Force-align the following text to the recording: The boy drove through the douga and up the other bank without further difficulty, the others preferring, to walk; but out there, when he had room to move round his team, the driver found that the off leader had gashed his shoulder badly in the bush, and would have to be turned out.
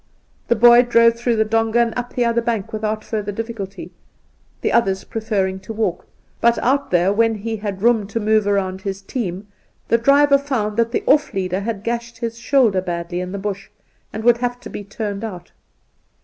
The 0.47 0.55
boy 0.55 0.81
drove 0.81 1.13
through 1.13 1.35
the 1.35 1.45
douga 1.45 1.77
and 1.79 1.93
up 1.95 2.15
the 2.15 2.25
other 2.25 2.41
bank 2.41 2.73
without 2.73 3.03
further 3.03 3.31
difficulty, 3.31 3.91
the 4.61 4.71
others 4.71 5.03
preferring, 5.03 5.59
to 5.59 5.73
walk; 5.73 6.07
but 6.39 6.57
out 6.57 6.89
there, 6.89 7.13
when 7.13 7.35
he 7.35 7.57
had 7.57 7.83
room 7.83 8.07
to 8.07 8.19
move 8.19 8.47
round 8.47 8.81
his 8.81 9.03
team, 9.03 9.45
the 9.89 9.99
driver 9.99 10.39
found 10.39 10.75
that 10.77 10.91
the 10.91 11.03
off 11.05 11.35
leader 11.35 11.59
had 11.59 11.83
gashed 11.83 12.17
his 12.17 12.39
shoulder 12.39 12.81
badly 12.81 13.19
in 13.21 13.31
the 13.31 13.37
bush, 13.37 13.69
and 14.11 14.23
would 14.23 14.37
have 14.39 14.59
to 14.61 14.71
be 14.71 14.83
turned 14.83 15.23
out. 15.23 15.51